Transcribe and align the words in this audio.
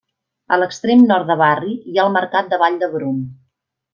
A 0.55 0.57
l'extrem 0.59 1.03
nord 1.11 1.29
de 1.33 1.35
barri 1.41 1.75
hi 1.91 1.99
ha 2.01 2.07
el 2.07 2.11
Mercat 2.17 2.49
de 2.53 2.61
Vall 2.65 2.79
d'Hebron. 2.85 3.23